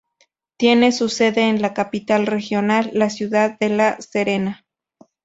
Tiene 0.57 0.93
su 0.93 1.09
sede 1.09 1.47
en 1.47 1.61
la 1.61 1.75
capital 1.75 2.25
regional, 2.25 2.89
la 2.91 3.11
ciudad 3.11 3.59
de 3.59 3.69
La 3.69 4.01
Serena. 4.01 4.65